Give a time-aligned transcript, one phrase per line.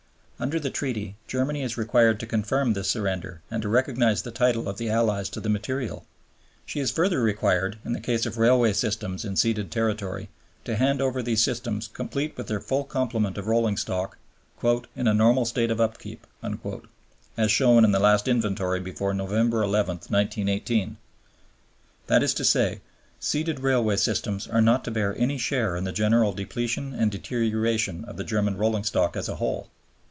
[0.39, 4.67] Under the Treaty Germany is required to confirm this surrender and to recognize the title
[4.67, 6.03] of the Allies to the material.
[6.65, 10.29] She is further required, in the case of railway systems in ceded territory,
[10.65, 14.17] to hand over these systems complete with their full complement of rolling stock
[14.95, 16.25] "in a normal state of upkeep"
[17.37, 20.97] as shown in the last inventory before November 11, 1918.
[22.07, 22.81] That is to say,
[23.19, 28.03] ceded railway systems are not to bear any share in the general depletion and deterioration
[28.05, 29.69] of the German rolling stock as a whole.